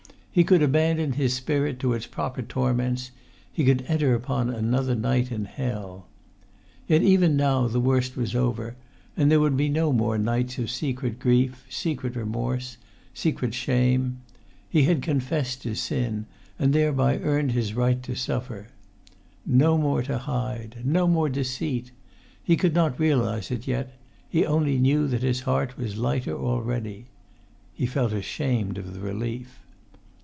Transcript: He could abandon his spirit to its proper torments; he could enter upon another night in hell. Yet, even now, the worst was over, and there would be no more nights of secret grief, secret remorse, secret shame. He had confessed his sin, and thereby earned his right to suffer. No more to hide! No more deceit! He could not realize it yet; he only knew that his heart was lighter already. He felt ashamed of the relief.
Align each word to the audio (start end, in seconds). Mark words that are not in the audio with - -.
He 0.33 0.45
could 0.45 0.63
abandon 0.63 1.11
his 1.11 1.33
spirit 1.33 1.77
to 1.81 1.91
its 1.91 2.05
proper 2.05 2.41
torments; 2.41 3.11
he 3.51 3.65
could 3.65 3.83
enter 3.89 4.13
upon 4.15 4.49
another 4.49 4.95
night 4.95 5.29
in 5.29 5.43
hell. 5.43 6.07
Yet, 6.87 7.01
even 7.01 7.35
now, 7.35 7.67
the 7.67 7.81
worst 7.81 8.15
was 8.15 8.33
over, 8.33 8.77
and 9.17 9.29
there 9.29 9.41
would 9.41 9.57
be 9.57 9.67
no 9.67 9.91
more 9.91 10.17
nights 10.17 10.57
of 10.57 10.69
secret 10.71 11.19
grief, 11.19 11.65
secret 11.69 12.15
remorse, 12.15 12.77
secret 13.13 13.53
shame. 13.53 14.21
He 14.69 14.83
had 14.83 15.01
confessed 15.01 15.63
his 15.63 15.81
sin, 15.81 16.27
and 16.57 16.71
thereby 16.71 17.19
earned 17.19 17.51
his 17.51 17.73
right 17.73 18.01
to 18.03 18.15
suffer. 18.15 18.69
No 19.45 19.77
more 19.77 20.01
to 20.03 20.17
hide! 20.17 20.77
No 20.85 21.07
more 21.09 21.27
deceit! 21.27 21.91
He 22.41 22.55
could 22.55 22.73
not 22.73 22.97
realize 22.97 23.51
it 23.51 23.67
yet; 23.67 23.97
he 24.29 24.45
only 24.45 24.79
knew 24.79 25.09
that 25.09 25.23
his 25.23 25.41
heart 25.41 25.75
was 25.77 25.97
lighter 25.97 26.39
already. 26.39 27.07
He 27.73 27.85
felt 27.85 28.13
ashamed 28.13 28.77
of 28.77 28.93
the 28.93 29.01
relief. 29.01 29.57